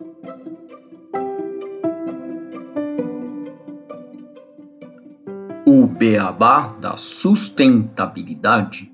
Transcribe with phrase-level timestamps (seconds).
[0.00, 0.04] O
[5.88, 8.92] beabá da sustentabilidade.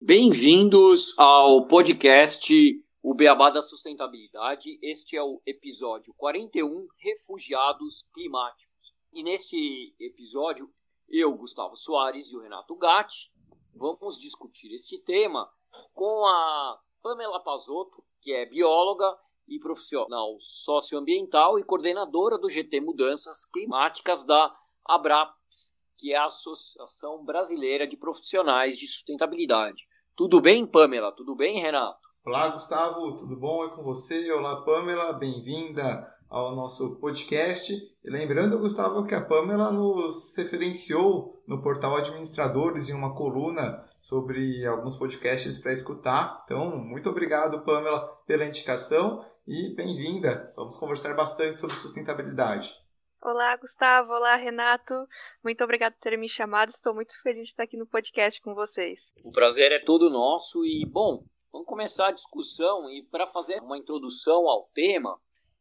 [0.00, 2.52] Bem-vindos ao podcast
[3.00, 4.80] O Beabá da Sustentabilidade.
[4.82, 9.00] Este é o episódio 41, Refugiados Climáticos.
[9.12, 10.72] E neste episódio,
[11.06, 13.30] eu, Gustavo Soares e o Renato Gatti
[13.74, 15.46] vamos discutir este tema
[15.92, 19.14] com a Pamela Pazotto, que é bióloga
[19.46, 24.50] e profissional socioambiental e coordenadora do GT Mudanças Climáticas da
[24.86, 29.86] ABRAPS, que é a Associação Brasileira de Profissionais de Sustentabilidade.
[30.16, 31.12] Tudo bem, Pamela?
[31.12, 32.08] Tudo bem, Renato?
[32.24, 33.66] Olá, Gustavo, tudo bom?
[33.66, 34.32] É com você?
[34.32, 37.91] Olá, Pamela, bem-vinda ao nosso podcast.
[38.04, 44.66] E lembrando, Gustavo, que a Pamela nos referenciou no portal Administradores em uma coluna sobre
[44.66, 46.42] alguns podcasts para escutar.
[46.44, 50.52] Então, muito obrigado, Pamela, pela indicação e bem-vinda.
[50.56, 52.74] Vamos conversar bastante sobre sustentabilidade.
[53.22, 54.10] Olá, Gustavo.
[54.10, 55.06] Olá, Renato.
[55.44, 56.70] Muito obrigado por terem me chamado.
[56.70, 59.12] Estou muito feliz de estar aqui no podcast com vocês.
[59.24, 63.78] O prazer é todo nosso e, bom, vamos começar a discussão e para fazer uma
[63.78, 65.20] introdução ao tema,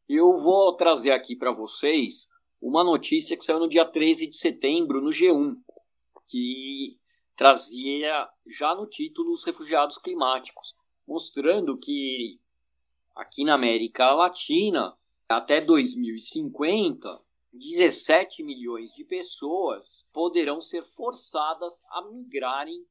[0.09, 2.30] eu vou trazer aqui para vocês
[2.61, 5.57] uma notícia que saiu no dia 13 de setembro no G1,
[6.27, 6.99] que
[7.35, 10.75] trazia já no título os refugiados climáticos,
[11.07, 12.39] mostrando que
[13.15, 14.95] aqui na América Latina,
[15.27, 17.19] até 2050,
[17.51, 22.85] 17 milhões de pessoas poderão ser forçadas a migrarem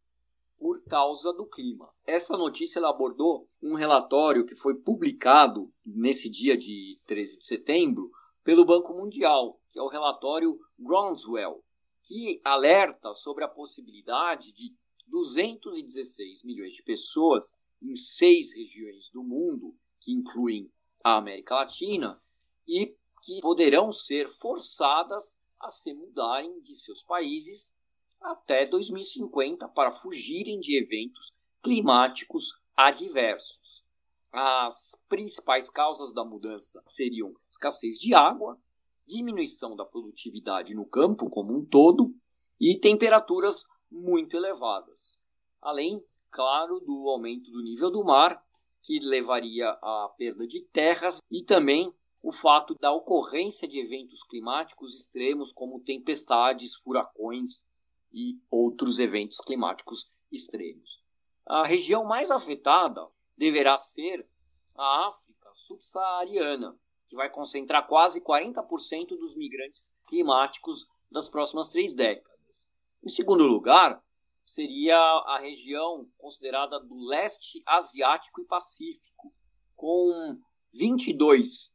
[0.58, 1.88] por causa do clima.
[2.06, 8.10] Essa notícia abordou um relatório que foi publicado nesse dia de 13 de setembro
[8.44, 11.64] pelo Banco Mundial, que é o relatório Groundswell,
[12.02, 14.74] que alerta sobre a possibilidade de
[15.06, 20.70] 216 milhões de pessoas em seis regiões do mundo, que incluem
[21.02, 22.20] a América Latina,
[22.66, 27.74] e que poderão ser forçadas a se mudarem de seus países
[28.20, 33.84] até 2050 para fugirem de eventos climáticos adversos.
[34.32, 38.60] As principais causas da mudança seriam escassez de água,
[39.10, 42.14] diminuição da produtividade no campo como um todo
[42.60, 45.20] e temperaturas muito elevadas.
[45.60, 48.42] Além, claro, do aumento do nível do mar,
[48.82, 54.94] que levaria à perda de terras e também o fato da ocorrência de eventos climáticos
[54.94, 57.66] extremos como tempestades, furacões
[58.12, 61.02] e outros eventos climáticos extremos.
[61.46, 63.06] A região mais afetada
[63.36, 64.28] deverá ser
[64.76, 66.78] a África subsaariana,
[67.10, 72.70] que vai concentrar quase 40% dos migrantes climáticos das próximas três décadas.
[73.04, 74.00] Em segundo lugar,
[74.44, 79.32] seria a região considerada do leste asiático e pacífico,
[79.74, 80.38] com
[80.72, 81.74] 22%,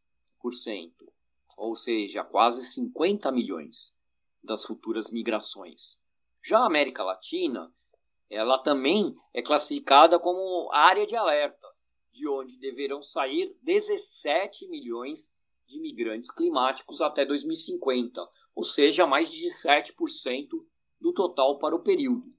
[1.58, 4.00] ou seja, quase 50 milhões
[4.42, 6.02] das futuras migrações.
[6.42, 7.74] Já a América Latina,
[8.30, 11.65] ela também é classificada como área de alerta,
[12.16, 15.34] de onde deverão sair 17 milhões
[15.68, 20.48] de migrantes climáticos até 2050, ou seja, mais de 7%
[21.00, 22.34] do total para o período.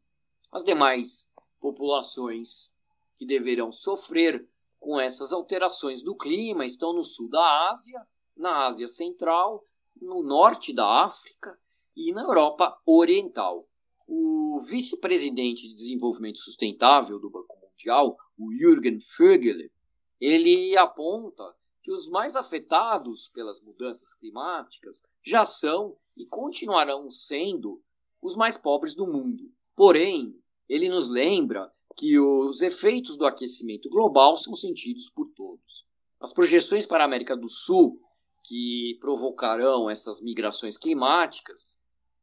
[0.51, 2.75] As demais populações
[3.17, 4.49] que deverão sofrer
[4.81, 8.01] com essas alterações do clima estão no sul da Ásia,
[8.35, 9.63] na Ásia Central,
[10.01, 11.59] no norte da África
[11.95, 13.69] e na Europa Oriental.
[14.09, 19.73] O vice-presidente de desenvolvimento sustentável do Banco Mundial, o Jürgen Vögele,
[20.21, 27.83] ele aponta que os mais afetados pelas mudanças climáticas já são e continuarão sendo
[28.21, 29.53] os mais pobres do mundo.
[29.75, 30.37] Porém,
[30.69, 35.87] ele nos lembra que os efeitos do aquecimento global são sentidos por todos.
[36.21, 38.01] As projeções para a América do Sul,
[38.43, 41.81] que provocarão essas migrações climáticas,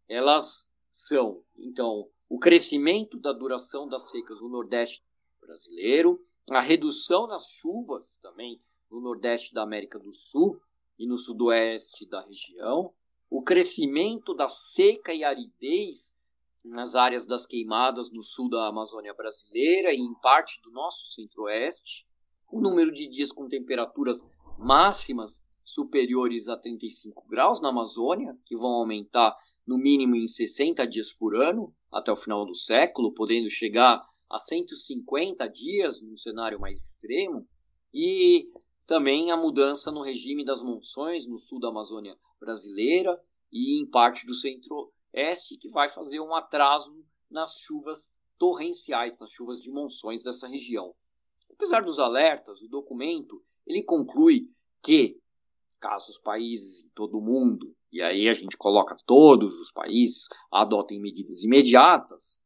[0.08, 5.04] elas são, então, o crescimento da duração das secas no Nordeste
[5.44, 10.60] brasileiro, a redução das chuvas também no Nordeste da América do Sul
[10.98, 12.94] e no Sudoeste da região,
[13.30, 16.16] o crescimento da seca e aridez
[16.64, 22.08] nas áreas das queimadas no sul da Amazônia brasileira e em parte do nosso centro-oeste,
[22.52, 28.72] o número de dias com temperaturas máximas superiores a 35 graus na Amazônia, que vão
[28.72, 29.36] aumentar
[29.66, 34.02] no mínimo em 60 dias por ano, até o final do século, podendo chegar
[34.34, 37.48] a 150 dias num cenário mais extremo,
[37.94, 38.50] e
[38.88, 43.22] também a mudança no regime das monções no sul da Amazônia brasileira
[43.52, 49.62] e em parte do centro-oeste, que vai fazer um atraso nas chuvas torrenciais, nas chuvas
[49.62, 50.96] de monções dessa região.
[51.52, 54.50] Apesar dos alertas, o documento ele conclui
[54.82, 55.22] que,
[55.80, 60.28] caso os países em todo o mundo, e aí a gente coloca todos os países,
[60.52, 62.43] adotem medidas imediatas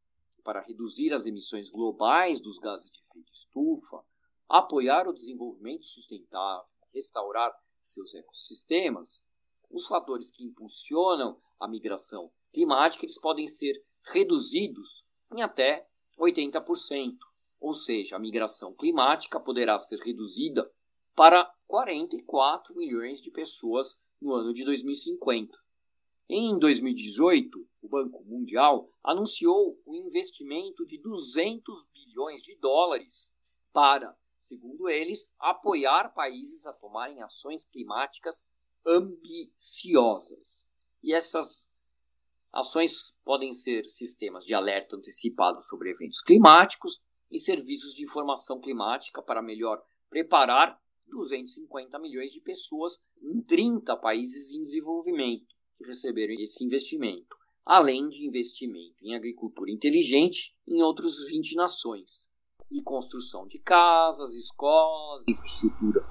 [0.47, 4.01] para reduzir as emissões globais dos gases de efeito estufa,
[4.47, 9.27] apoiar o desenvolvimento sustentável, restaurar seus ecossistemas,
[9.69, 13.73] os fatores que impulsionam a migração climática eles podem ser
[14.05, 15.05] reduzidos
[15.35, 15.85] em até
[16.17, 17.17] 80%,
[17.59, 20.71] ou seja, a migração climática poderá ser reduzida
[21.13, 25.59] para 44 milhões de pessoas no ano de 2050.
[26.29, 33.33] Em 2018, o Banco Mundial anunciou o investimento de 200 bilhões de dólares
[33.71, 38.45] para, segundo eles, apoiar países a tomarem ações climáticas
[38.85, 40.69] ambiciosas.
[41.01, 41.69] E essas
[42.51, 49.21] ações podem ser sistemas de alerta antecipado sobre eventos climáticos e serviços de informação climática
[49.21, 50.77] para melhor preparar
[51.07, 58.25] 250 milhões de pessoas em 30 países em desenvolvimento que receberam esse investimento, além de
[58.25, 62.29] investimento em agricultura inteligente em outros 20 nações,
[62.69, 66.01] e construção de casas, escolas, infraestrutura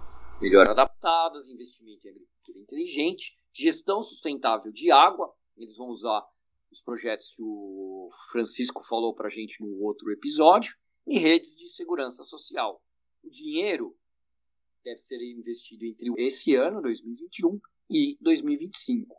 [0.41, 5.35] melhor adaptadas, investimento em agricultura inteligente, gestão sustentável de água.
[5.57, 6.27] Eles vão usar
[6.71, 10.75] os projetos que o Francisco falou para a gente no outro episódio,
[11.07, 12.83] e redes de segurança social.
[13.23, 13.97] O dinheiro
[14.85, 19.17] deve ser investido entre esse ano, 2021, e 2025.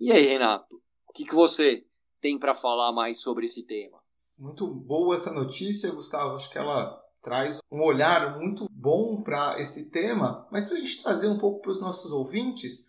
[0.00, 0.76] E aí, Renato,
[1.06, 1.84] o que, que você
[2.22, 3.98] tem para falar mais sobre esse tema?
[4.38, 6.36] Muito boa essa notícia, Gustavo.
[6.36, 11.02] Acho que ela traz um olhar muito bom para esse tema, mas para a gente
[11.02, 12.86] trazer um pouco para os nossos ouvintes,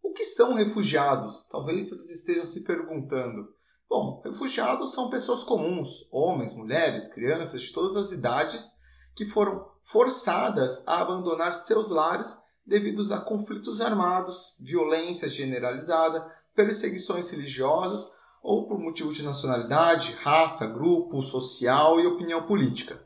[0.00, 1.48] o que são refugiados?
[1.48, 3.48] Talvez eles estejam se perguntando.
[3.90, 8.70] Bom, refugiados são pessoas comuns, homens, mulheres, crianças de todas as idades,
[9.16, 18.12] que foram forçadas a abandonar seus lares devido a conflitos armados, violência generalizada, perseguições religiosas
[18.42, 23.04] ou por motivo de nacionalidade, raça, grupo social e opinião política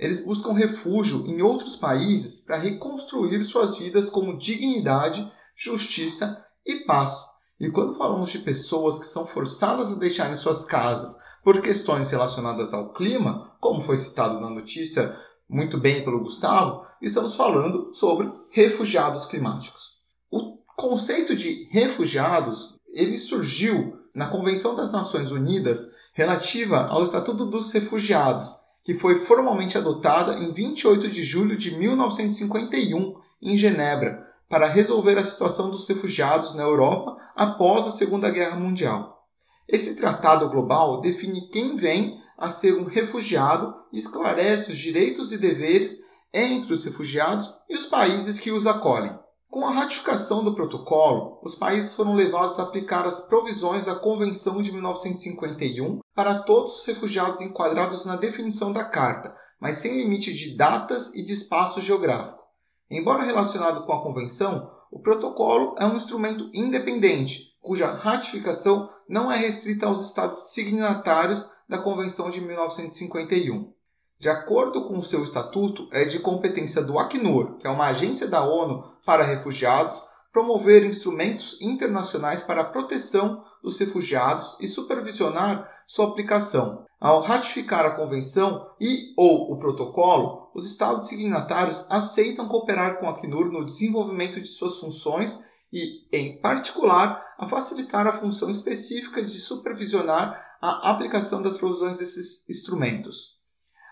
[0.00, 7.26] eles buscam refúgio em outros países para reconstruir suas vidas como dignidade, justiça e paz.
[7.60, 12.72] E quando falamos de pessoas que são forçadas a deixarem suas casas por questões relacionadas
[12.72, 15.14] ao clima, como foi citado na notícia
[15.46, 20.00] muito bem pelo Gustavo, estamos falando sobre refugiados climáticos.
[20.30, 27.72] O conceito de refugiados, ele surgiu na Convenção das Nações Unidas relativa ao Estatuto dos
[27.72, 28.50] Refugiados,
[28.82, 35.24] que foi formalmente adotada em 28 de julho de 1951 em Genebra para resolver a
[35.24, 39.24] situação dos refugiados na Europa após a Segunda Guerra Mundial.
[39.68, 45.38] Esse tratado global define quem vem a ser um refugiado e esclarece os direitos e
[45.38, 46.00] deveres
[46.34, 49.16] entre os refugiados e os países que os acolhem.
[49.50, 54.62] Com a ratificação do protocolo, os países foram levados a aplicar as provisões da Convenção
[54.62, 60.56] de 1951 para todos os refugiados enquadrados na definição da Carta, mas sem limite de
[60.56, 62.40] datas e de espaço geográfico.
[62.88, 69.36] Embora relacionado com a Convenção, o protocolo é um instrumento independente, cuja ratificação não é
[69.36, 73.72] restrita aos Estados signatários da Convenção de 1951
[74.20, 78.28] de acordo com o seu estatuto, é de competência do Acnur, que é uma agência
[78.28, 86.08] da ONU para refugiados, promover instrumentos internacionais para a proteção dos refugiados e supervisionar sua
[86.08, 86.84] aplicação.
[87.00, 93.12] Ao ratificar a convenção e ou o protocolo, os estados signatários aceitam cooperar com a
[93.12, 99.40] Acnur no desenvolvimento de suas funções e, em particular, a facilitar a função específica de
[99.40, 103.39] supervisionar a aplicação das provisões desses instrumentos.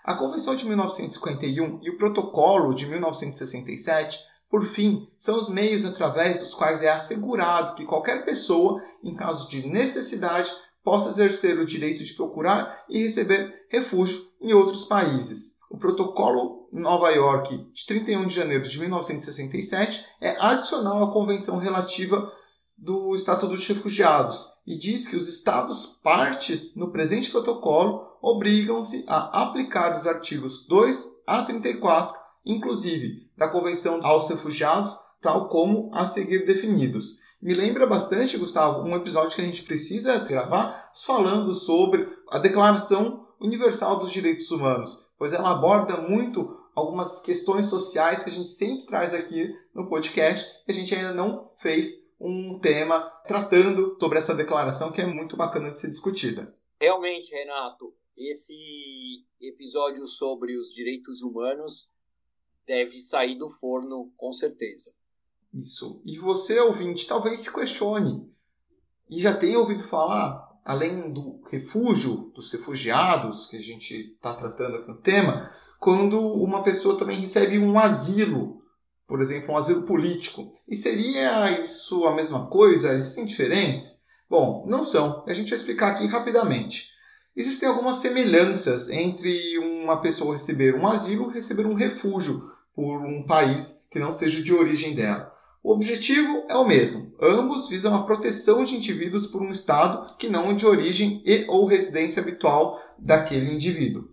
[0.03, 6.39] A Convenção de 1951 e o Protocolo de 1967, por fim, são os meios através
[6.39, 10.51] dos quais é assegurado que qualquer pessoa, em caso de necessidade,
[10.83, 15.59] possa exercer o direito de procurar e receber refúgio em outros países.
[15.69, 22.31] O Protocolo Nova York de 31 de janeiro de 1967 é adicional à Convenção relativa
[22.75, 29.43] do Estatuto dos Refugiados e diz que os Estados partes no presente protocolo obrigam-se a
[29.43, 36.45] aplicar os artigos 2 a 34, inclusive da Convenção aos Refugiados, tal como a seguir
[36.45, 37.19] definidos.
[37.41, 43.27] Me lembra bastante, Gustavo, um episódio que a gente precisa gravar falando sobre a Declaração
[43.39, 48.85] Universal dos Direitos Humanos, pois ela aborda muito algumas questões sociais que a gente sempre
[48.85, 54.35] traz aqui no podcast e a gente ainda não fez um tema tratando sobre essa
[54.35, 56.51] declaração que é muito bacana de ser discutida.
[56.81, 61.91] Realmente, Renato, esse episódio sobre os direitos humanos
[62.67, 64.93] deve sair do forno com certeza.
[65.53, 66.01] Isso.
[66.05, 68.29] E você, ouvinte, talvez se questione
[69.09, 74.77] e já tenha ouvido falar, além do refúgio, dos refugiados, que a gente está tratando
[74.77, 75.49] aqui no tema,
[75.79, 78.61] quando uma pessoa também recebe um asilo,
[79.07, 80.51] por exemplo, um asilo político.
[80.67, 82.93] E seria isso a mesma coisa?
[82.93, 84.03] Existem diferentes?
[84.29, 85.23] Bom, não são.
[85.27, 86.89] A gente vai explicar aqui rapidamente.
[87.39, 92.37] Existem algumas semelhanças entre uma pessoa receber um asilo e receber um refúgio
[92.75, 95.31] por um país que não seja de origem dela.
[95.63, 97.13] O objetivo é o mesmo.
[97.21, 101.65] Ambos visam a proteção de indivíduos por um Estado que não de origem e ou
[101.65, 104.09] residência habitual daquele indivíduo.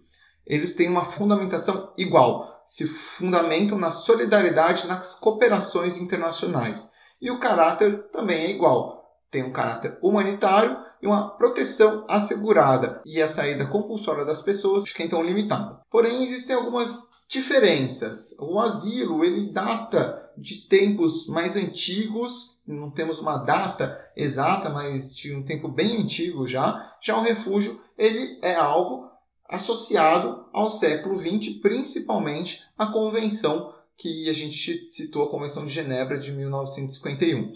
[0.47, 6.93] Eles têm uma fundamentação igual, se fundamentam na solidariedade nas cooperações internacionais.
[7.21, 8.96] E o caráter também é igual.
[9.31, 15.03] Tem um caráter humanitário e uma proteção assegurada, e a saída compulsória das pessoas fica
[15.03, 15.81] então limitada.
[15.91, 18.37] Porém, existem algumas diferenças.
[18.39, 25.35] O asilo ele data de tempos mais antigos, não temos uma data exata, mas de
[25.35, 26.95] um tempo bem antigo já.
[27.01, 29.09] Já o refúgio ele é algo
[29.49, 36.19] associado ao século XX, principalmente a convenção que a gente citou, a Convenção de Genebra
[36.19, 37.51] de 1951.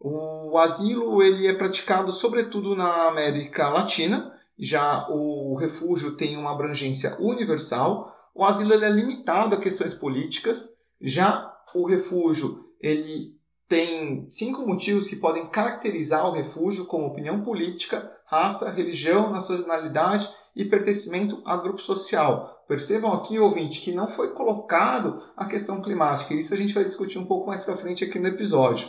[0.00, 7.16] O asilo ele é praticado sobretudo na América Latina, já o refúgio tem uma abrangência
[7.20, 13.38] universal o asilo é limitado a questões políticas, já o refúgio ele
[13.68, 20.64] tem cinco motivos que podem caracterizar o refúgio como opinião política, raça, religião, nacionalidade e
[20.64, 22.64] pertencimento a grupo social.
[22.66, 26.34] Percebam aqui, ouvinte, que não foi colocado a questão climática.
[26.34, 28.88] Isso a gente vai discutir um pouco mais para frente aqui no episódio.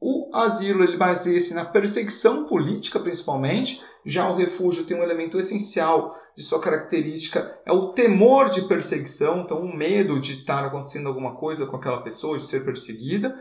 [0.00, 3.82] O asilo ele baseia-se na perseguição política, principalmente.
[4.06, 9.40] Já o refúgio tem um elemento essencial de sua característica, é o temor de perseguição,
[9.40, 13.36] então o medo de estar acontecendo alguma coisa com aquela pessoa, de ser perseguida.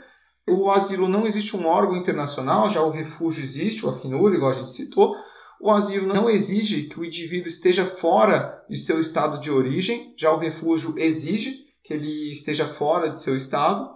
[0.50, 4.56] O asilo não existe um órgão internacional, já o refúgio existe, o Acnur, igual a
[4.56, 5.16] gente citou.
[5.62, 10.32] O asilo não exige que o indivíduo esteja fora de seu estado de origem, já
[10.32, 13.90] o refúgio exige que ele esteja fora de seu estado.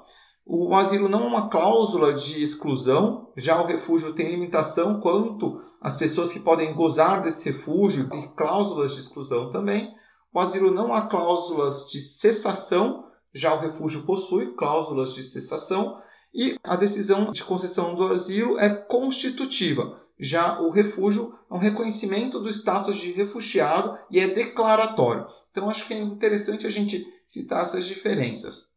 [0.46, 5.96] O asilo não é uma cláusula de exclusão, já o refúgio tem limitação quanto às
[5.96, 9.94] pessoas que podem gozar desse refúgio e cláusulas de exclusão também.
[10.34, 16.02] O asilo não há cláusulas de cessação, já o refúgio possui cláusulas de cessação.
[16.34, 20.02] E a decisão de concessão do asilo é constitutiva.
[20.18, 25.26] Já o refúgio é um reconhecimento do status de refugiado e é declaratório.
[25.50, 28.71] Então acho que é interessante a gente citar essas diferenças.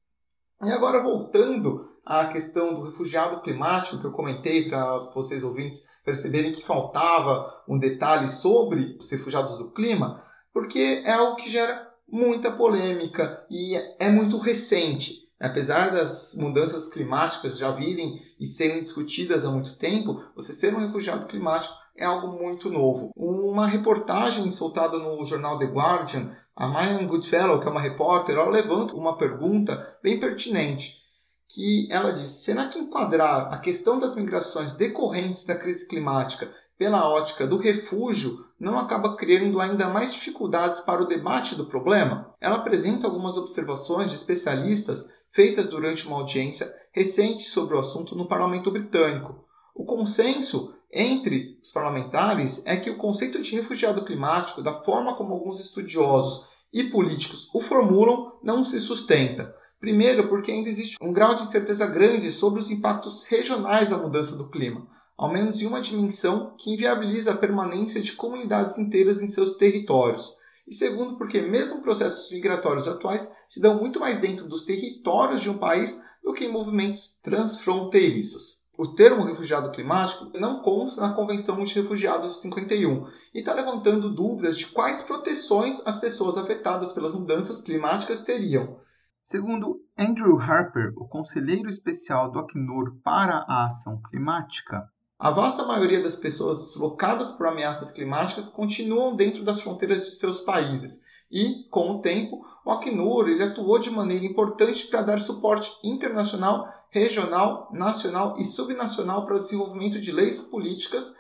[0.63, 6.53] E agora voltando à questão do refugiado climático que eu comentei para vocês ouvintes perceberem
[6.53, 12.53] que faltava um detalhe sobre os refugiados do clima, porque é algo que gera muita
[12.53, 15.25] polêmica e é muito recente.
[15.41, 20.79] Apesar das mudanças climáticas já virem e serem discutidas há muito tempo, você ser um
[20.79, 23.11] refugiado climático é algo muito novo.
[23.17, 28.49] Uma reportagem soltada no jornal The Guardian a Marian Goodfellow, que é uma repórter, ela
[28.49, 31.03] levanta uma pergunta bem pertinente,
[31.49, 37.09] que ela diz: será que enquadrar a questão das migrações decorrentes da crise climática pela
[37.09, 42.33] ótica do refúgio não acaba criando ainda mais dificuldades para o debate do problema?
[42.41, 48.27] Ela apresenta algumas observações de especialistas feitas durante uma audiência recente sobre o assunto no
[48.27, 49.45] parlamento britânico.
[49.75, 55.35] O consenso entre os parlamentares é que o conceito de refugiado climático, da forma como
[55.35, 59.53] alguns estudiosos e políticos o formulam, não se sustenta.
[59.81, 64.37] Primeiro, porque ainda existe um grau de incerteza grande sobre os impactos regionais da mudança
[64.37, 69.29] do clima, ao menos em uma dimensão que inviabiliza a permanência de comunidades inteiras em
[69.29, 70.35] seus territórios.
[70.67, 75.51] E segundo, porque mesmo processos migratórios atuais se dão muito mais dentro dos territórios de
[75.51, 78.64] um país do que em movimentos transfronteiriços.
[78.77, 84.13] O termo refugiado climático não consta na Convenção de Refugiados de 51 e está levantando
[84.13, 88.77] dúvidas de quais proteções as pessoas afetadas pelas mudanças climáticas teriam.
[89.23, 94.83] Segundo Andrew Harper, o conselheiro especial do Acnur para a ação climática,
[95.17, 100.41] a vasta maioria das pessoas deslocadas por ameaças climáticas continuam dentro das fronteiras de seus
[100.41, 105.71] países e, com o tempo, o Acnur ele atuou de maneira importante para dar suporte
[105.85, 111.17] internacional regional, nacional e subnacional para o desenvolvimento de leis políticas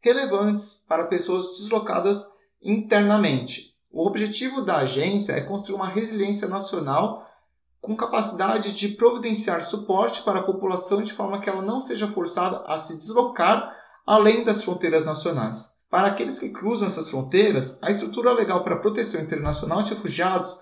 [0.00, 2.24] relevantes para pessoas deslocadas
[2.62, 3.74] internamente.
[3.90, 7.26] O objetivo da agência é construir uma resiliência nacional
[7.80, 12.58] com capacidade de providenciar suporte para a população de forma que ela não seja forçada
[12.66, 15.76] a se deslocar além das fronteiras nacionais.
[15.90, 20.56] Para aqueles que cruzam essas fronteiras, a estrutura legal para a proteção internacional de refugiados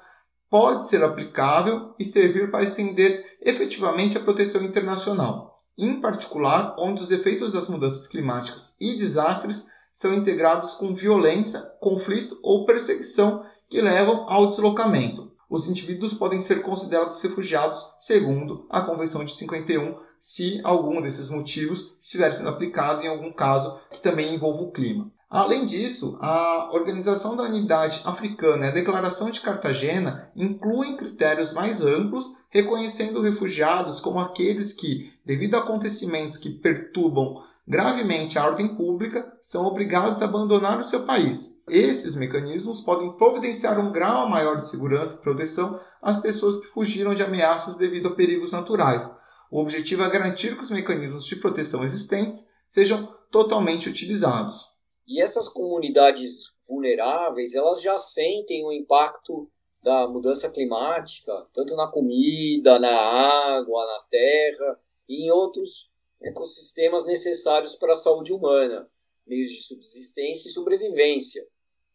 [0.55, 7.11] pode ser aplicável e servir para estender efetivamente a proteção internacional, em particular onde os
[7.11, 14.27] efeitos das mudanças climáticas e desastres são integrados com violência, conflito ou perseguição que levam
[14.29, 15.33] ao deslocamento.
[15.49, 21.97] Os indivíduos podem ser considerados refugiados segundo a Convenção de 51, se algum desses motivos
[22.01, 25.13] estiver sendo aplicado em algum caso que também envolva o clima.
[25.35, 31.81] Além disso, a Organização da Unidade Africana e a Declaração de Cartagena incluem critérios mais
[31.81, 39.27] amplos, reconhecendo refugiados como aqueles que, devido a acontecimentos que perturbam gravemente a ordem pública,
[39.43, 41.61] são obrigados a abandonar o seu país.
[41.69, 47.13] Esses mecanismos podem providenciar um grau maior de segurança e proteção às pessoas que fugiram
[47.13, 49.11] de ameaças devido a perigos naturais.
[49.51, 52.39] O objetivo é garantir que os mecanismos de proteção existentes
[52.69, 54.74] sejam totalmente utilizados.
[55.07, 59.51] E essas comunidades vulneráveis, elas já sentem o impacto
[59.83, 65.93] da mudança climática, tanto na comida, na água, na terra e em outros
[66.23, 68.91] ecossistemas necessários para a saúde humana,
[69.27, 71.47] meios de subsistência e sobrevivência.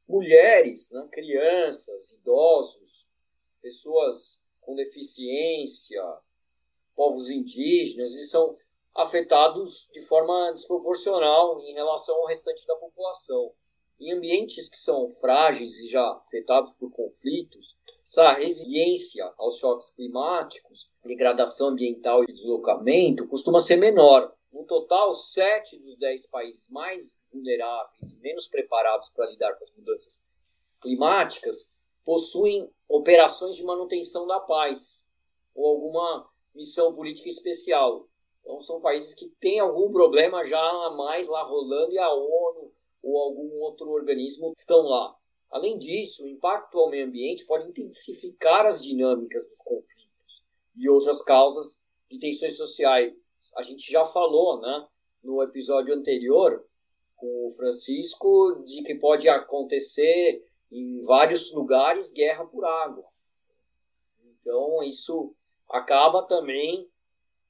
[0.08, 3.10] Mulheres, né, crianças, idosos,
[3.60, 6.04] pessoas com deficiência,
[6.96, 8.56] povos indígenas, eles são
[9.00, 13.53] afetados de forma desproporcional em relação ao restante da população.
[13.98, 20.91] Em ambientes que são frágeis e já afetados por conflitos, essa resiliência aos choques climáticos,
[21.06, 24.34] degradação ambiental e deslocamento costuma ser menor.
[24.51, 29.75] No total, sete dos dez países mais vulneráveis e menos preparados para lidar com as
[29.77, 30.27] mudanças
[30.82, 35.10] climáticas possuem operações de manutenção da paz
[35.56, 38.09] ou alguma missão política especial,
[38.50, 42.74] então são países que têm algum problema já a mais lá rolando e a ONU
[43.03, 45.15] ou algum outro organismo estão lá.
[45.51, 51.21] Além disso, o impacto ao meio ambiente pode intensificar as dinâmicas dos conflitos e outras
[51.21, 53.13] causas de tensões sociais.
[53.56, 54.88] A gente já falou, né,
[55.24, 56.65] no episódio anterior
[57.15, 63.06] com o Francisco de que pode acontecer em vários lugares guerra por água.
[64.24, 65.36] Então, isso
[65.69, 66.89] acaba também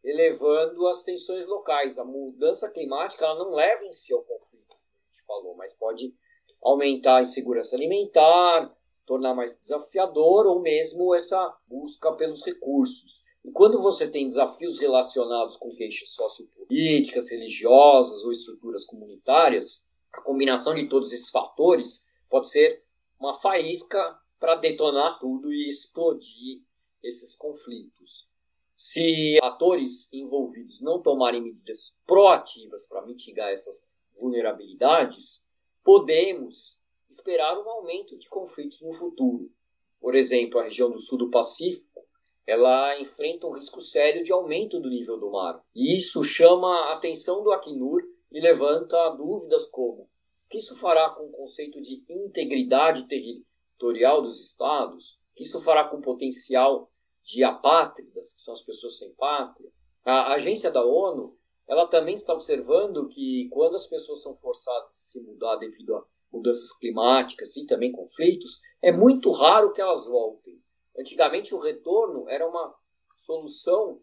[0.03, 1.97] elevando as tensões locais.
[1.97, 6.13] A mudança climática ela não leva em si ao conflito, a gente falou, mas pode
[6.61, 13.23] aumentar a insegurança alimentar, tornar mais desafiador ou mesmo essa busca pelos recursos.
[13.43, 20.75] E quando você tem desafios relacionados com queixas sociopolíticas, religiosas ou estruturas comunitárias, a combinação
[20.75, 22.83] de todos esses fatores pode ser
[23.19, 26.63] uma faísca para detonar tudo e explodir
[27.03, 28.38] esses conflitos.
[28.81, 35.45] Se atores envolvidos não tomarem medidas proativas para mitigar essas vulnerabilidades,
[35.83, 39.51] podemos esperar um aumento de conflitos no futuro.
[39.99, 42.07] Por exemplo, a região do sul do Pacífico,
[42.47, 45.61] ela enfrenta um risco sério de aumento do nível do mar.
[45.75, 50.09] E isso chama a atenção do Acnur e levanta dúvidas como: o
[50.49, 55.15] que isso fará com o conceito de integridade territorial dos estados?
[55.33, 56.89] O que isso fará com o potencial
[57.29, 59.71] de apátridas, que são as pessoas sem pátria.
[60.05, 61.37] A agência da ONU
[61.67, 66.03] ela também está observando que quando as pessoas são forçadas a se mudar devido a
[66.31, 70.59] mudanças climáticas e também conflitos, é muito raro que elas voltem.
[70.97, 72.75] Antigamente o retorno era uma
[73.15, 74.01] solução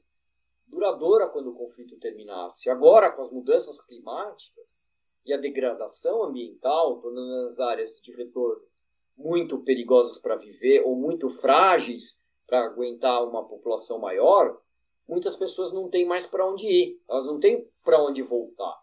[0.68, 2.70] duradoura quando o conflito terminasse.
[2.70, 4.88] Agora, com as mudanças climáticas
[5.24, 8.62] e a degradação ambiental, tornando as áreas de retorno
[9.16, 14.56] muito perigosas para viver ou muito frágeis para aguentar uma população maior,
[15.08, 18.74] muitas pessoas não têm mais para onde ir, elas não têm para onde voltar.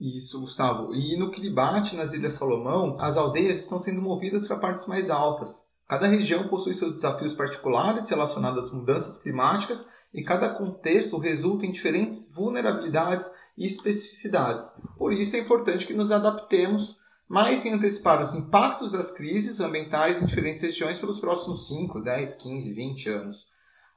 [0.00, 0.94] Isso, Gustavo.
[0.94, 5.68] E no Kiribati, nas Ilhas Salomão, as aldeias estão sendo movidas para partes mais altas.
[5.86, 11.72] Cada região possui seus desafios particulares relacionados às mudanças climáticas e cada contexto resulta em
[11.72, 14.72] diferentes vulnerabilidades e especificidades.
[14.96, 16.99] Por isso é importante que nos adaptemos
[17.30, 22.34] mais em antecipar os impactos das crises ambientais em diferentes regiões pelos próximos 5, 10,
[22.34, 23.46] 15, 20 anos.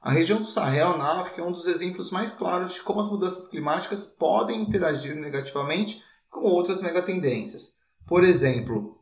[0.00, 3.10] A região do Sahel, na África, é um dos exemplos mais claros de como as
[3.10, 7.72] mudanças climáticas podem interagir negativamente com outras megatendências.
[8.06, 9.00] Por exemplo,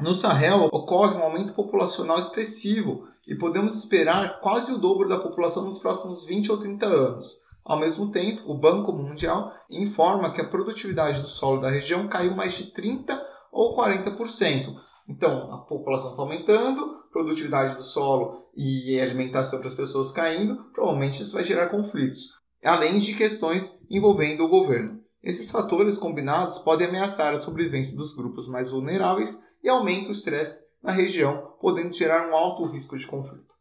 [0.00, 5.62] no Sahel ocorre um aumento populacional expressivo e podemos esperar quase o dobro da população
[5.62, 7.36] nos próximos 20 ou 30 anos.
[7.64, 12.34] Ao mesmo tempo, o Banco Mundial informa que a produtividade do solo da região caiu
[12.34, 14.74] mais de 30 ou 40%.
[15.08, 21.22] Então, a população está aumentando, produtividade do solo e alimentação para as pessoas caindo, provavelmente
[21.22, 22.28] isso vai gerar conflitos,
[22.64, 25.02] além de questões envolvendo o governo.
[25.22, 30.60] Esses fatores combinados podem ameaçar a sobrevivência dos grupos mais vulneráveis e aumentam o estresse
[30.82, 33.51] na região, podendo gerar um alto risco de conflito.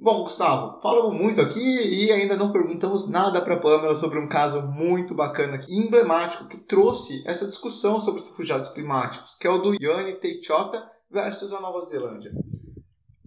[0.00, 4.62] Bom, Gustavo, falamos muito aqui e ainda não perguntamos nada para Pamela sobre um caso
[4.62, 9.58] muito bacana e emblemático que trouxe essa discussão sobre os refugiados climáticos, que é o
[9.58, 12.32] do Yoni Teichota versus a Nova Zelândia.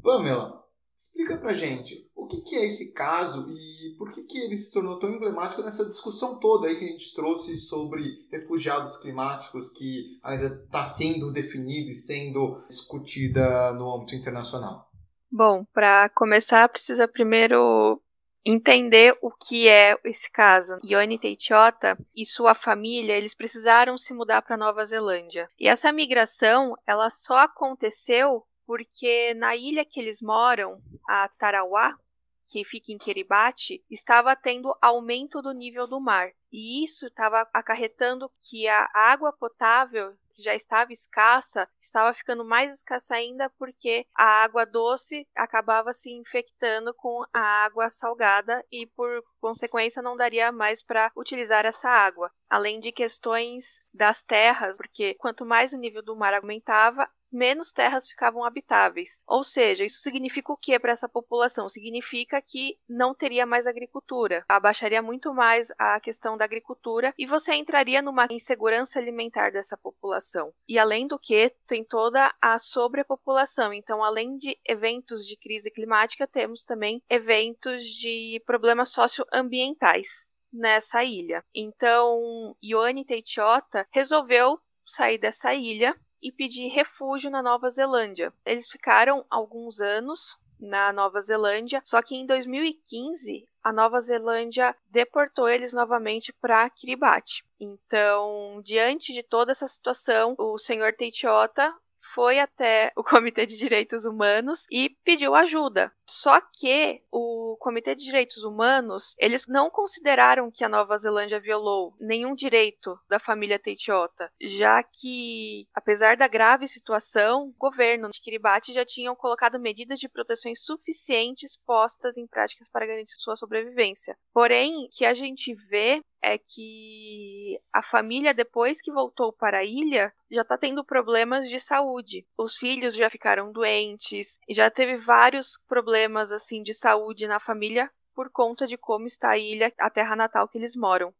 [0.01, 0.63] Pamela,
[0.97, 4.71] explica pra gente o que, que, é esse caso e por que, que ele se
[4.71, 10.21] tornou tão emblemático nessa discussão toda aí que a gente trouxe sobre refugiados climáticos que
[10.23, 14.89] ainda está sendo definida e sendo discutida no âmbito internacional.
[15.31, 18.01] Bom, para começar, precisa primeiro
[18.43, 20.77] entender o que é esse caso.
[20.83, 25.49] Ione Teichota e sua família, eles precisaram se mudar para Nova Zelândia.
[25.57, 31.97] E essa migração, ela só aconteceu porque na ilha que eles moram, a Tarawa,
[32.45, 36.31] que fica em Kiribati, estava tendo aumento do nível do mar.
[36.51, 42.73] E isso estava acarretando que a água potável, que já estava escassa, estava ficando mais
[42.73, 49.23] escassa ainda porque a água doce acabava se infectando com a água salgada e, por
[49.39, 52.31] consequência, não daria mais para utilizar essa água.
[52.49, 58.07] Além de questões das terras, porque quanto mais o nível do mar aumentava, menos terras
[58.07, 59.19] ficavam habitáveis.
[59.25, 61.69] Ou seja, isso significa o que para essa população?
[61.69, 67.53] Significa que não teria mais agricultura, abaixaria muito mais a questão da agricultura e você
[67.53, 70.53] entraria numa insegurança alimentar dessa população.
[70.67, 73.73] E além do que, tem toda a sobrepopulação.
[73.73, 81.43] Então, além de eventos de crise climática, temos também eventos de problemas socioambientais nessa ilha.
[81.55, 88.33] Então, Ioane Teichota resolveu sair dessa ilha e pedir refúgio na Nova Zelândia.
[88.45, 95.49] Eles ficaram alguns anos na Nova Zelândia, só que em 2015 a Nova Zelândia deportou
[95.49, 97.43] eles novamente para Kiribati.
[97.59, 101.73] Então, diante de toda essa situação, o senhor Teitiota
[102.13, 105.91] foi até o Comitê de Direitos Humanos e pediu ajuda.
[106.07, 111.95] Só que o Comitê de Direitos Humanos, eles não consideraram que a Nova Zelândia violou
[111.99, 118.73] nenhum direito da família Teitiota, já que, apesar da grave situação, o governo de Kiribati
[118.73, 124.17] já tinham colocado medidas de proteção suficientes postas em práticas para garantir sua sobrevivência.
[124.33, 130.13] Porém, que a gente vê é que a família, depois que voltou para a ilha,
[130.29, 132.25] já está tendo problemas de saúde.
[132.37, 137.89] Os filhos já ficaram doentes e já teve vários problemas assim de saúde na família
[138.13, 141.13] por conta de como está a ilha, a terra natal que eles moram.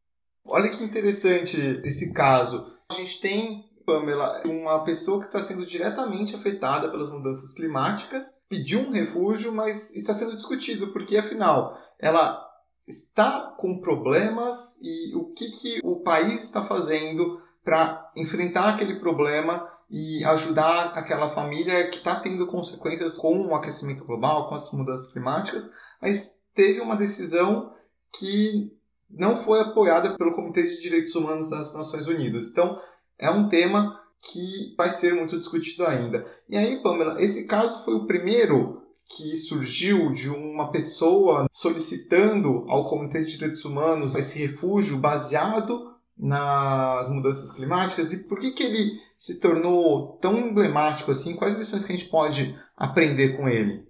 [0.46, 2.80] Olha que interessante esse caso.
[2.92, 8.80] A gente tem, Pamela, uma pessoa que está sendo diretamente afetada pelas mudanças climáticas, pediu
[8.80, 12.51] um refúgio, mas está sendo discutido, porque afinal ela
[12.88, 19.70] está com problemas e o que, que o país está fazendo para enfrentar aquele problema
[19.90, 25.12] e ajudar aquela família que está tendo consequências com o aquecimento global, com as mudanças
[25.12, 25.70] climáticas,
[26.02, 27.74] mas teve uma decisão
[28.18, 28.72] que
[29.10, 32.48] não foi apoiada pelo Comitê de Direitos Humanos das Nações Unidas.
[32.48, 32.80] Então,
[33.20, 36.26] é um tema que vai ser muito discutido ainda.
[36.48, 38.81] E aí, Pamela, esse caso foi o primeiro
[39.16, 47.10] que surgiu de uma pessoa solicitando ao Comitê de Direitos Humanos esse refúgio baseado nas
[47.10, 51.36] mudanças climáticas e por que, que ele se tornou tão emblemático assim?
[51.36, 53.90] Quais lições que a gente pode aprender com ele?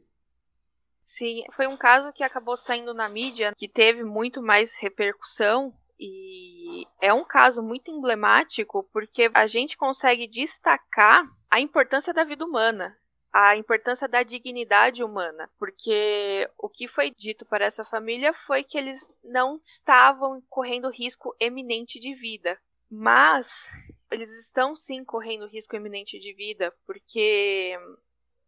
[1.04, 6.88] Sim, foi um caso que acabou saindo na mídia, que teve muito mais repercussão e
[7.02, 12.98] é um caso muito emblemático porque a gente consegue destacar a importância da vida humana
[13.34, 18.78] a importância da dignidade humana, porque o que foi dito para essa família foi que
[18.78, 23.70] eles não estavam correndo risco eminente de vida, mas
[24.12, 27.80] eles estão sim correndo risco eminente de vida, porque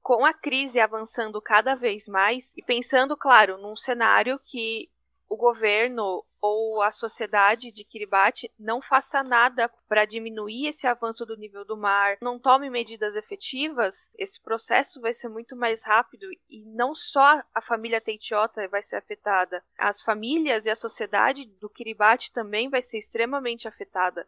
[0.01, 4.91] com a crise avançando cada vez mais e pensando, claro, num cenário que
[5.29, 11.37] o governo ou a sociedade de Kiribati não faça nada para diminuir esse avanço do
[11.37, 16.65] nível do mar, não tome medidas efetivas, esse processo vai ser muito mais rápido e
[16.65, 22.29] não só a família Teitiota vai ser afetada, as famílias e a sociedade do Kiribati
[22.33, 24.27] também vai ser extremamente afetada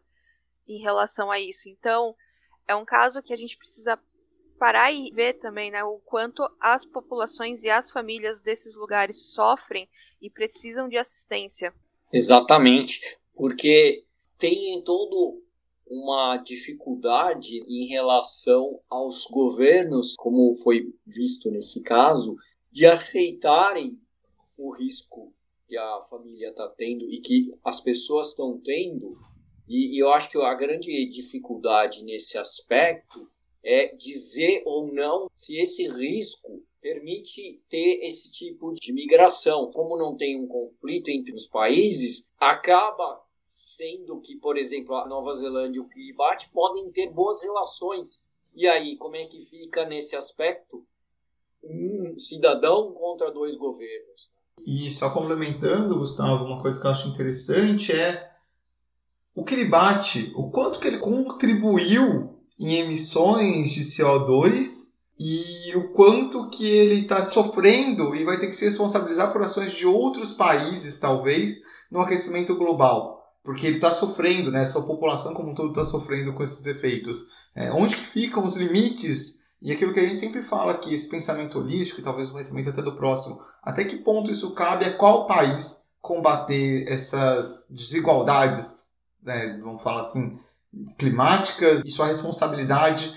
[0.66, 1.68] em relação a isso.
[1.68, 2.16] Então,
[2.66, 4.00] é um caso que a gente precisa
[4.58, 9.86] parar e ver também né, o quanto as populações e as famílias desses lugares sofrem
[10.18, 11.74] e precisam de assistência.
[12.12, 13.00] Exatamente,
[13.34, 14.04] porque
[14.38, 15.42] tem todo
[15.86, 22.34] uma dificuldade em relação aos governos, como foi visto nesse caso,
[22.70, 23.98] de aceitarem
[24.58, 25.32] o risco
[25.66, 29.10] que a família está tendo e que as pessoas estão tendo.
[29.68, 33.30] E, e eu acho que a grande dificuldade nesse aspecto
[33.64, 39.68] é dizer ou não se esse risco permite ter esse tipo de migração.
[39.74, 45.34] Como não tem um conflito entre os países, acaba sendo que, por exemplo, a Nova
[45.34, 48.30] Zelândia e o Kiribati podem ter boas relações.
[48.54, 50.86] E aí, como é que fica nesse aspecto
[51.64, 54.32] um cidadão contra dois governos?
[54.64, 58.30] E só complementando, Gustavo, uma coisa que eu acho interessante é
[59.34, 64.85] o Kiribati, o quanto que ele contribuiu em emissões de CO2
[65.18, 69.72] e o quanto que ele está sofrendo e vai ter que se responsabilizar por ações
[69.72, 73.16] de outros países, talvez, no aquecimento global.
[73.42, 74.66] Porque ele está sofrendo, né?
[74.66, 77.26] Sua população como um todo está sofrendo com esses efeitos.
[77.54, 81.08] É, onde que ficam os limites e aquilo que a gente sempre fala aqui, esse
[81.08, 84.92] pensamento holístico e talvez o conhecimento até do próximo, até que ponto isso cabe a
[84.92, 88.90] qual país combater essas desigualdades,
[89.22, 90.38] né, vamos falar assim,
[90.98, 93.16] climáticas e sua responsabilidade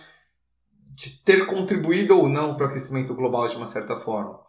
[0.99, 4.45] de ter contribuído ou não para o aquecimento global de uma certa forma.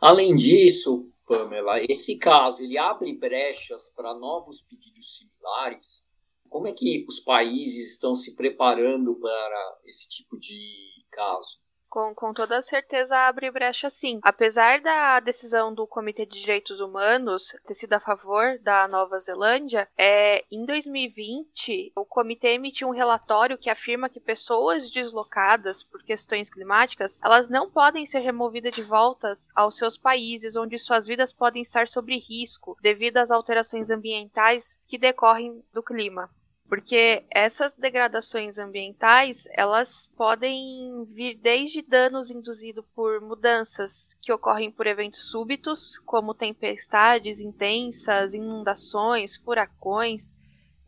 [0.00, 6.06] Além disso, Pamela, esse caso ele abre brechas para novos pedidos similares.
[6.48, 11.63] Como é que os países estão se preparando para esse tipo de caso?
[11.94, 14.18] Com, com toda certeza abre brecha sim.
[14.20, 19.88] Apesar da decisão do Comitê de Direitos Humanos ter sido a favor da Nova Zelândia,
[19.96, 26.50] é, em 2020 o comitê emitiu um relatório que afirma que pessoas deslocadas por questões
[26.50, 31.62] climáticas elas não podem ser removidas de volta aos seus países onde suas vidas podem
[31.62, 36.28] estar sob risco devido às alterações ambientais que decorrem do clima.
[36.68, 44.86] Porque essas degradações ambientais, elas podem vir desde danos induzidos por mudanças que ocorrem por
[44.86, 50.34] eventos súbitos, como tempestades intensas, inundações, furacões,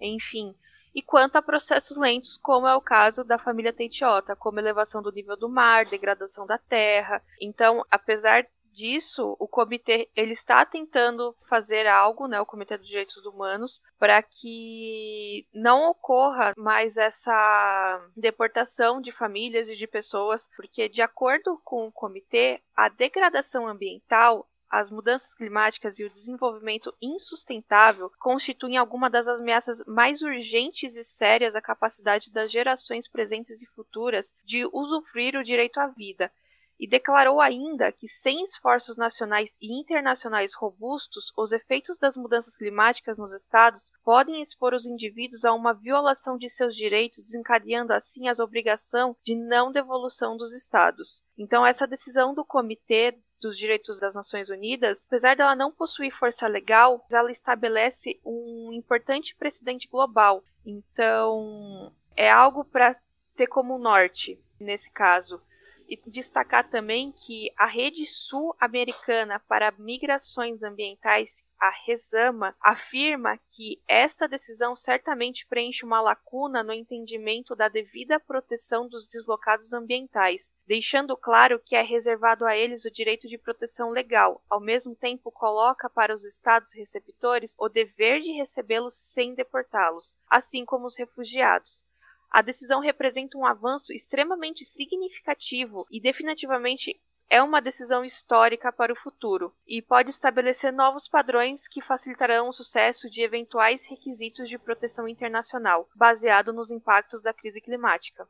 [0.01, 0.55] enfim,
[0.97, 5.13] e quanto a processos lentos, como é o caso da família Teitiota, como elevação do
[5.13, 7.23] nível do mar, degradação da terra.
[7.39, 13.25] Então, apesar disso, o comitê ele está tentando fazer algo, né, o Comitê dos Direitos
[13.25, 21.01] Humanos, para que não ocorra mais essa deportação de famílias e de pessoas, porque de
[21.01, 28.77] acordo com o comitê, a degradação ambiental as mudanças climáticas e o desenvolvimento insustentável constituem
[28.77, 34.69] alguma das ameaças mais urgentes e sérias à capacidade das gerações presentes e futuras de
[34.73, 36.33] usufruir o direito à vida,
[36.79, 43.19] e declarou ainda que, sem esforços nacionais e internacionais robustos, os efeitos das mudanças climáticas
[43.19, 48.41] nos estados podem expor os indivíduos a uma violação de seus direitos, desencadeando assim as
[48.41, 51.25] obrigação de não devolução dos estados.
[51.39, 56.47] Então, essa decisão do Comitê dos Direitos das Nações Unidas, apesar dela não possuir força
[56.47, 60.43] legal, ela estabelece um importante precedente global.
[60.65, 62.99] Então, é algo para
[63.35, 65.41] ter como norte nesse caso.
[65.89, 74.29] E destacar também que a Rede Sul-Americana para Migrações Ambientais, a RESAMA, afirma que esta
[74.29, 81.61] decisão certamente preenche uma lacuna no entendimento da devida proteção dos deslocados ambientais, deixando claro
[81.65, 86.15] que é reservado a eles o direito de proteção legal, ao mesmo tempo coloca para
[86.15, 91.87] os estados receptores o dever de recebê-los sem deportá-los, assim como os refugiados.
[92.31, 98.97] A decisão representa um avanço extremamente significativo e definitivamente é uma decisão histórica para o
[98.97, 105.09] futuro e pode estabelecer novos padrões que facilitarão o sucesso de eventuais requisitos de proteção
[105.09, 108.29] internacional, baseado nos impactos da crise climática.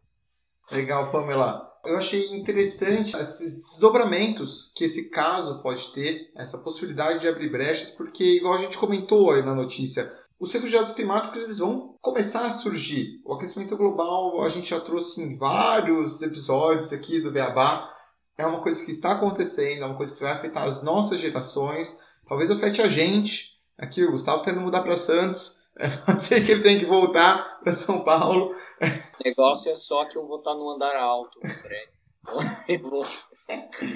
[0.70, 1.72] Legal, Pamela.
[1.85, 7.92] Eu achei interessante esses desdobramentos que esse caso pode ter, essa possibilidade de abrir brechas,
[7.92, 12.51] porque, igual a gente comentou aí na notícia, os refugiados climáticos eles vão começar a
[12.51, 13.20] surgir.
[13.25, 17.90] O aquecimento global a gente já trouxe em vários episódios aqui do Beabá.
[18.38, 22.03] É uma coisa que está acontecendo, é uma coisa que vai afetar as nossas gerações.
[22.29, 23.57] Talvez afete a gente.
[23.79, 25.64] Aqui o Gustavo está indo mudar para Santos.
[26.05, 28.55] Pode ser que ele tenha que voltar para São Paulo.
[28.81, 31.96] O negócio é só que eu vou estar no andar alto do prédio.
[32.66, 33.07] Eu vou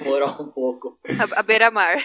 [0.05, 0.97] morar um pouco.
[1.05, 1.97] A, a beira-mar.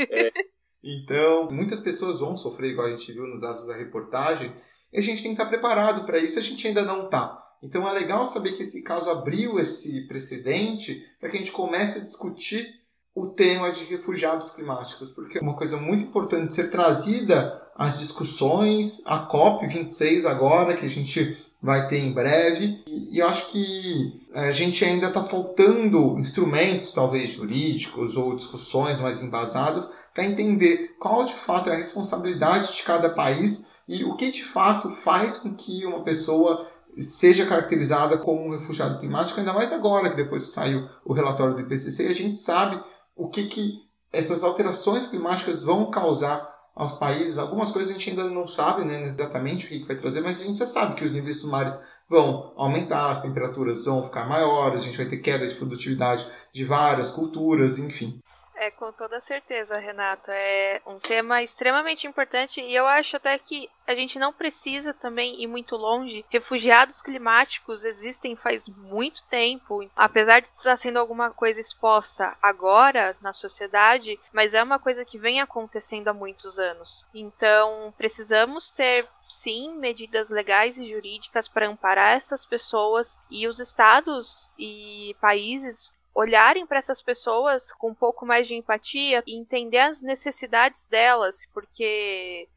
[0.00, 0.32] É.
[0.82, 4.52] Então, muitas pessoas vão sofrer, igual a gente viu nos dados da reportagem,
[4.92, 7.44] e a gente tem que estar preparado para isso, a gente ainda não está.
[7.62, 11.98] Então é legal saber que esse caso abriu esse precedente para que a gente comece
[11.98, 12.66] a discutir
[13.14, 19.02] o tema de refugiados climáticos, porque é uma coisa muito importante ser trazida as discussões,
[19.06, 22.76] a COP26 agora, que a gente vai ter em breve.
[22.86, 29.00] E, e eu acho que a gente ainda está faltando instrumentos, talvez jurídicos ou discussões
[29.00, 34.16] mais embasadas, para entender qual de fato é a responsabilidade de cada país e o
[34.16, 36.66] que de fato faz com que uma pessoa
[36.98, 41.60] seja caracterizada como um refugiado climático, ainda mais agora que depois saiu o relatório do
[41.60, 42.82] IPCC, a gente sabe
[43.14, 43.74] o que, que
[44.12, 47.38] essas alterações climáticas vão causar aos países.
[47.38, 50.40] Algumas coisas a gente ainda não sabe né, exatamente o que, que vai trazer, mas
[50.40, 54.28] a gente já sabe que os níveis dos mares vão aumentar, as temperaturas vão ficar
[54.28, 58.20] maiores, a gente vai ter queda de produtividade de várias culturas, enfim.
[58.60, 60.32] É, com toda certeza, Renato.
[60.32, 65.40] É um tema extremamente importante e eu acho até que a gente não precisa também
[65.40, 66.24] ir muito longe.
[66.28, 73.32] Refugiados climáticos existem faz muito tempo, apesar de estar sendo alguma coisa exposta agora na
[73.32, 77.06] sociedade, mas é uma coisa que vem acontecendo há muitos anos.
[77.14, 84.50] Então, precisamos ter sim medidas legais e jurídicas para amparar essas pessoas e os estados
[84.58, 90.02] e países olharem para essas pessoas com um pouco mais de empatia e entender as
[90.02, 92.48] necessidades delas, porque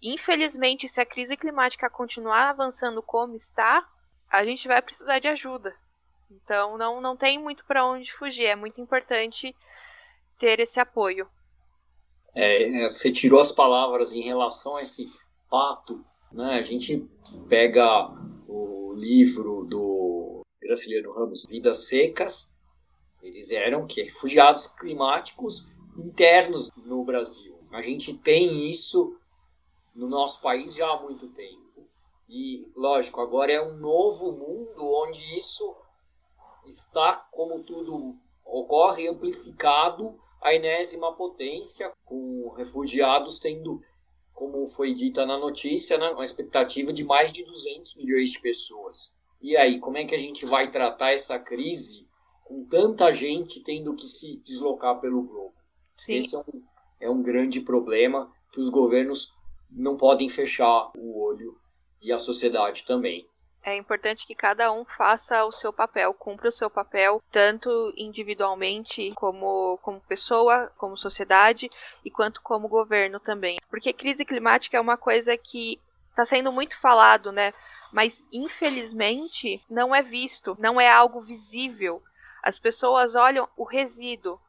[0.00, 3.84] infelizmente se a crise climática continuar avançando como está,
[4.30, 5.74] a gente vai precisar de ajuda.
[6.30, 9.52] Então não não tem muito para onde fugir, é muito importante
[10.38, 11.28] ter esse apoio.
[12.32, 15.08] É, você tirou as palavras em relação a esse
[15.50, 16.54] pato, né?
[16.54, 17.04] A gente
[17.48, 18.08] pega
[18.48, 22.59] o livro do Graciliano Ramos, Vidas Secas,
[23.22, 27.58] eles eram que refugiados climáticos internos no Brasil.
[27.72, 29.16] A gente tem isso
[29.94, 31.60] no nosso país já há muito tempo.
[32.28, 35.76] E, lógico, agora é um novo mundo onde isso
[36.64, 43.82] está, como tudo ocorre, amplificado a enésima potência, com refugiados tendo,
[44.32, 49.18] como foi dita na notícia, né, uma expectativa de mais de 200 milhões de pessoas.
[49.40, 52.08] E aí, como é que a gente vai tratar essa crise
[52.50, 55.54] com tanta gente tendo que se deslocar pelo globo.
[55.94, 56.14] Sim.
[56.14, 56.62] Esse é um,
[56.98, 59.36] é um grande problema que os governos
[59.70, 61.56] não podem fechar o olho
[62.02, 63.24] e a sociedade também.
[63.62, 69.12] É importante que cada um faça o seu papel, cumpra o seu papel, tanto individualmente,
[69.14, 71.70] como, como pessoa, como sociedade,
[72.04, 73.58] e quanto como governo também.
[73.68, 77.52] Porque crise climática é uma coisa que está sendo muito falado, né?
[77.92, 82.02] Mas infelizmente não é visto, não é algo visível.
[82.42, 84.40] As pessoas olham o resíduo,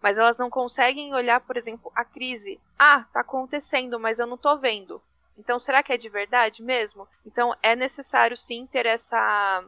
[0.00, 2.60] mas elas não conseguem olhar, por exemplo, a crise.
[2.78, 5.02] Ah, tá acontecendo, mas eu não tô vendo.
[5.36, 7.08] Então, será que é de verdade mesmo?
[7.26, 9.64] Então, é necessário sim ter essa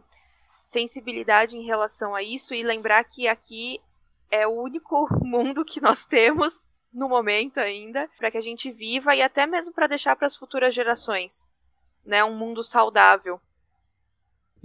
[0.67, 3.81] sensibilidade em relação a isso e lembrar que aqui
[4.31, 9.15] é o único mundo que nós temos no momento ainda para que a gente viva
[9.15, 11.47] e até mesmo para deixar para as futuras gerações,
[12.05, 13.41] né, um mundo saudável.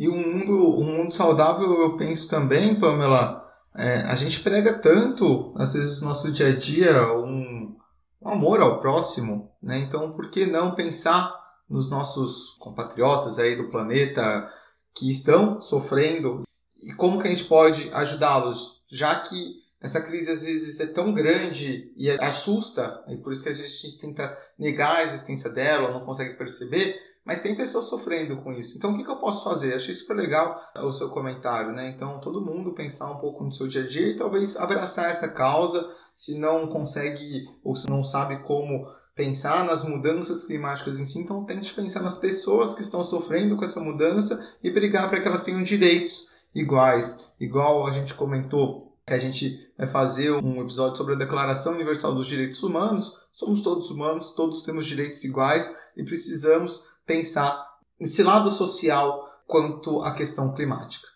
[0.02, 5.54] E um mundo, um mundo saudável, eu penso também, Pamela, é, a gente prega tanto,
[5.56, 7.78] às vezes, no nosso dia a dia, um,
[8.20, 9.78] um amor ao próximo, né?
[9.78, 11.32] Então, por que não pensar
[11.70, 14.52] nos nossos compatriotas aí do planeta
[14.96, 16.42] que estão sofrendo
[16.82, 21.14] e como que a gente pode ajudá-los, já que essa crise às vezes é tão
[21.14, 26.04] grande e assusta, e por isso que a gente tenta negar a existência dela, não
[26.04, 28.78] consegue perceber, mas tem pessoas sofrendo com isso.
[28.78, 29.74] Então, o que, que eu posso fazer?
[29.74, 31.90] Achei super legal o seu comentário, né?
[31.90, 35.28] Então, todo mundo pensar um pouco no seu dia a dia e talvez abraçar essa
[35.28, 41.20] causa, se não consegue ou se não sabe como pensar nas mudanças climáticas em si,
[41.20, 45.28] então tente pensar nas pessoas que estão sofrendo com essa mudança e brigar para que
[45.28, 50.98] elas tenham direitos iguais, igual a gente comentou que a gente vai fazer um episódio
[50.98, 53.28] sobre a Declaração Universal dos Direitos Humanos.
[53.32, 60.16] Somos todos humanos, todos temos direitos iguais e precisamos pensar nesse lado social quanto à
[60.16, 61.08] questão climática.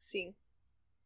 [0.00, 0.34] Sim.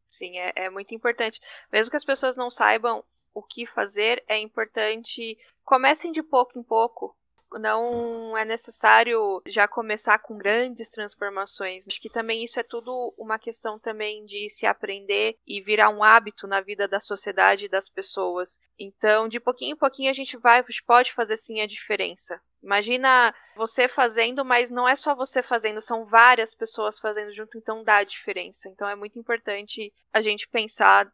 [0.09, 1.39] Sim, é, é muito importante.
[1.71, 5.37] Mesmo que as pessoas não saibam o que fazer, é importante.
[5.63, 7.15] Comecem de pouco em pouco
[7.53, 11.87] não é necessário já começar com grandes transformações.
[11.87, 16.03] Acho que também isso é tudo uma questão também de se aprender e virar um
[16.03, 18.59] hábito na vida da sociedade e das pessoas.
[18.77, 22.39] Então, de pouquinho em pouquinho a gente vai, pode fazer sim a diferença.
[22.61, 27.83] Imagina você fazendo, mas não é só você fazendo, são várias pessoas fazendo junto, então
[27.83, 28.67] dá diferença.
[28.67, 31.11] Então é muito importante a gente pensar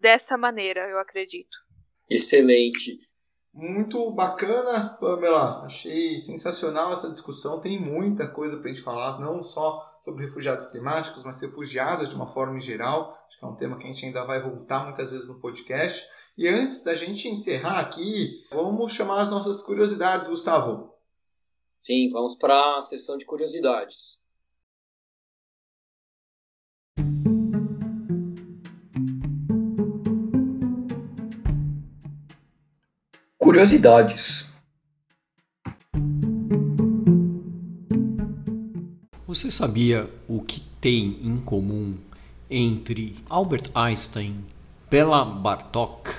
[0.00, 1.58] dessa maneira, eu acredito.
[2.08, 2.98] Excelente.
[3.52, 5.64] Muito bacana, Pamela.
[5.64, 7.60] Achei sensacional essa discussão.
[7.60, 12.14] Tem muita coisa para a gente falar, não só sobre refugiados climáticos, mas refugiados de
[12.14, 13.18] uma forma em geral.
[13.26, 16.06] Acho que é um tema que a gente ainda vai voltar muitas vezes no podcast.
[16.38, 20.94] E antes da gente encerrar aqui, vamos chamar as nossas curiosidades, Gustavo.
[21.82, 24.19] Sim, vamos para a sessão de curiosidades.
[33.42, 34.52] Curiosidades.
[39.26, 41.96] Você sabia o que tem em comum
[42.50, 44.44] entre Albert Einstein,
[44.90, 46.10] Bela Bartok,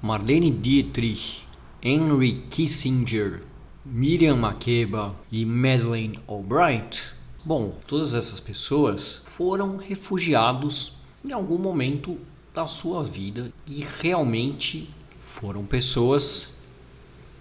[0.00, 1.46] Marlene Dietrich,
[1.82, 3.42] Henry Kissinger,
[3.84, 7.12] Miriam Makeba e Madeleine Albright?
[7.44, 12.16] Bom, todas essas pessoas foram refugiados em algum momento
[12.54, 14.88] da sua vida e realmente
[15.20, 16.61] foram pessoas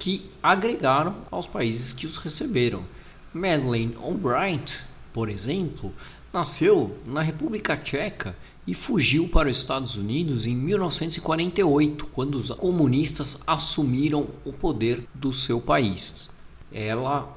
[0.02, 2.84] que agregaram aos países que os receberam.
[3.32, 4.82] Madeleine Albright,
[5.14, 5.94] por exemplo,
[6.34, 8.36] nasceu na República Tcheca
[8.66, 15.32] e fugiu para os Estados Unidos em 1948, quando os comunistas assumiram o poder do
[15.32, 16.32] seu país.
[16.74, 17.32] Ela,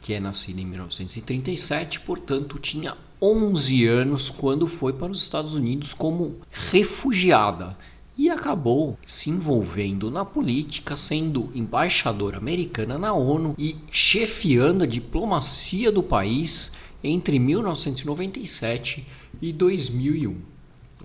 [0.00, 5.92] que é nascida em 1937, portanto, tinha 11 anos quando foi para os Estados Unidos
[5.92, 7.76] como refugiada
[8.18, 15.92] e acabou se envolvendo na política, sendo embaixadora americana na ONU e chefiando a diplomacia
[15.92, 19.06] do país entre 1997
[19.40, 20.36] e 2001.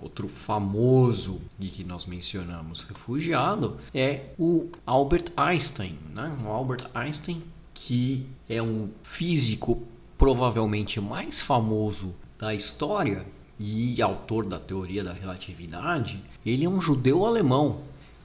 [0.01, 5.97] Outro famoso e que nós mencionamos refugiado é o Albert Einstein.
[6.18, 6.36] Né?
[6.43, 7.41] O Albert Einstein,
[7.76, 9.84] que é um físico
[10.18, 13.26] provavelmente mais famoso da história,
[13.60, 17.82] e autor da teoria da relatividade, ele é um judeu alemão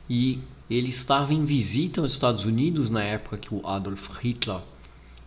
[0.09, 4.61] e ele estava em visita aos Estados Unidos na época que o Adolf Hitler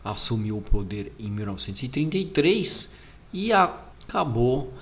[0.04, 2.96] assumiu o poder em 1933
[3.34, 4.74] e acabou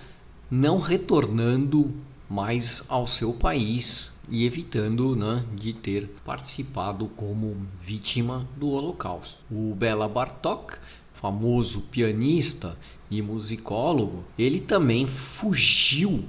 [0.50, 1.94] não retornando
[2.30, 9.44] mais ao seu país e evitando né, de ter participado como vítima do Holocausto.
[9.50, 10.78] O Bela Bartok,
[11.20, 12.78] famoso pianista
[13.12, 16.24] e musicólogo, ele também fugiu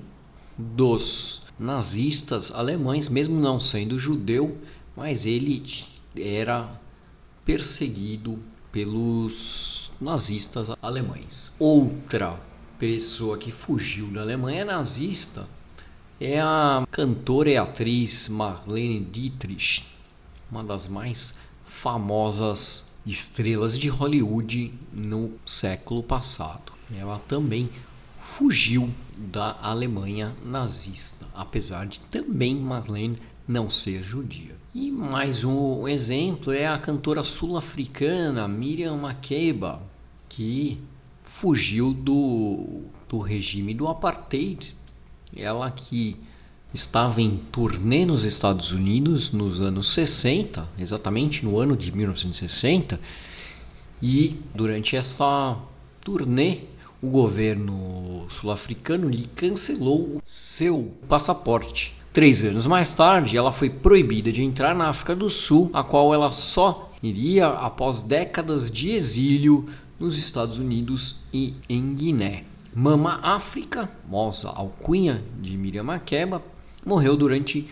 [0.58, 4.56] dos nazistas alemães, mesmo não sendo judeu,
[4.96, 5.62] mas ele
[6.16, 6.68] era
[7.44, 8.36] perseguido
[8.72, 11.54] pelos nazistas alemães.
[11.58, 12.40] Outra
[12.76, 15.46] pessoa que fugiu da Alemanha nazista
[16.20, 19.86] é a cantora e atriz Marlene Dietrich,
[20.50, 26.72] uma das mais famosas estrelas de Hollywood no século passado.
[26.96, 27.68] Ela também
[28.16, 34.54] fugiu da Alemanha nazista, apesar de também Marlene não ser judia.
[34.74, 39.82] E mais um exemplo é a cantora sul-africana Miriam Makeba,
[40.28, 40.78] que
[41.22, 44.74] fugiu do, do regime do apartheid.
[45.34, 46.16] Ela que
[46.72, 53.00] estava em turnê nos Estados Unidos nos anos 60, exatamente no ano de 1960,
[54.02, 55.56] e durante essa
[56.00, 56.60] turnê
[57.02, 61.94] o governo sul-africano lhe cancelou seu passaporte.
[62.12, 66.12] Três anos mais tarde, ela foi proibida de entrar na África do Sul, a qual
[66.12, 69.66] ela só iria após décadas de exílio
[69.98, 72.44] nos Estados Unidos e em Guiné.
[72.74, 76.42] Mama África, moça alcunha de Miriam Makeba,
[76.84, 77.68] morreu durante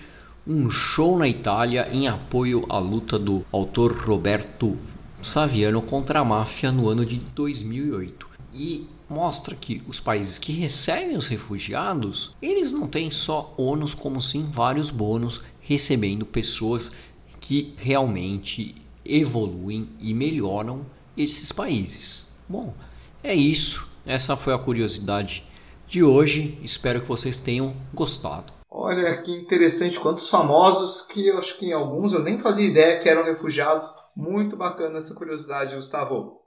[0.47, 4.77] um show na Itália em apoio à luta do autor Roberto
[5.23, 8.29] Saviano contra a máfia no ano de 2008.
[8.55, 14.23] E mostra que os países que recebem os refugiados, eles não têm só ônus, como
[14.23, 16.93] sim vários bônus, recebendo pessoas
[17.41, 20.85] que realmente evoluem e melhoram
[21.17, 22.37] esses países.
[22.49, 22.75] Bom,
[23.23, 23.89] é isso.
[24.07, 25.45] Essa foi a curiosidade
[25.87, 26.59] de hoje.
[26.63, 28.58] Espero que vocês tenham gostado.
[28.71, 33.01] Olha que interessante, quantos famosos que eu acho que em alguns eu nem fazia ideia
[33.01, 33.97] que eram refugiados.
[34.15, 36.43] Muito bacana essa curiosidade, Gustavo.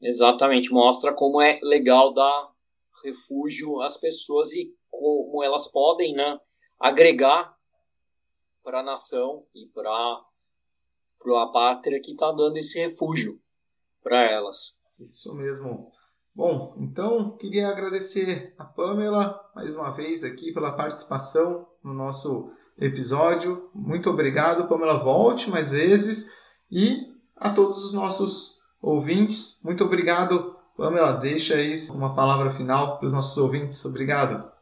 [0.00, 2.52] Exatamente, mostra como é legal dar
[3.02, 6.38] refúgio às pessoas e como elas podem né,
[6.78, 7.56] agregar
[8.62, 13.40] para a nação e para a pátria que está dando esse refúgio
[14.02, 14.82] para elas.
[14.98, 15.90] Isso mesmo.
[16.34, 23.70] Bom, então queria agradecer a Pamela mais uma vez aqui pela participação no nosso episódio.
[23.72, 24.98] Muito obrigado, Pamela.
[24.98, 26.32] Volte mais vezes
[26.68, 26.98] e
[27.36, 29.60] a todos os nossos ouvintes.
[29.64, 31.12] Muito obrigado, Pamela.
[31.12, 33.84] Deixa aí uma palavra final para os nossos ouvintes.
[33.84, 34.53] Obrigado.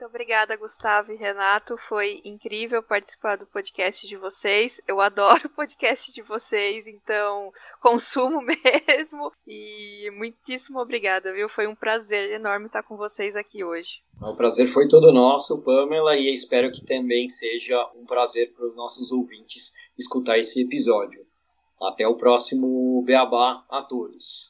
[0.00, 1.76] Muito obrigada, Gustavo e Renato.
[1.76, 4.80] Foi incrível participar do podcast de vocês.
[4.88, 8.40] Eu adoro o podcast de vocês, então consumo
[8.88, 9.30] mesmo.
[9.46, 11.50] E muitíssimo obrigada, viu?
[11.50, 14.00] Foi um prazer enorme estar com vocês aqui hoje.
[14.22, 18.74] O prazer foi todo nosso, Pamela, e espero que também seja um prazer para os
[18.74, 21.26] nossos ouvintes escutar esse episódio.
[21.78, 24.49] Até o próximo Beabá a todos.